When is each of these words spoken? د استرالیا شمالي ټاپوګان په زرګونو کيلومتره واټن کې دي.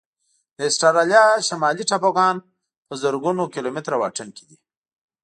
د 0.57 0.59
استرالیا 0.69 1.23
شمالي 1.47 1.83
ټاپوګان 1.89 2.35
په 2.87 2.93
زرګونو 3.01 3.43
کيلومتره 3.53 3.95
واټن 4.01 4.27
کې 4.35 4.43
دي. 4.49 4.57